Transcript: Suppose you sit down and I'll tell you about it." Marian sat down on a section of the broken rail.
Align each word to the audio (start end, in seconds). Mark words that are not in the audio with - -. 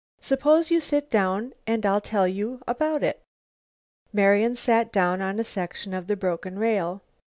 Suppose 0.19 0.71
you 0.71 0.81
sit 0.81 1.11
down 1.11 1.53
and 1.67 1.85
I'll 1.85 2.01
tell 2.01 2.27
you 2.27 2.63
about 2.67 3.03
it." 3.03 3.21
Marian 4.11 4.55
sat 4.55 4.91
down 4.91 5.21
on 5.21 5.39
a 5.39 5.43
section 5.43 5.93
of 5.93 6.07
the 6.07 6.15
broken 6.15 6.57
rail. 6.57 7.03